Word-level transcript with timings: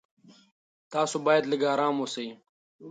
تاسو 0.93 1.15
باید 1.25 1.43
لږ 1.51 1.61
ارام 1.73 1.95
اوسئ. 2.01 2.27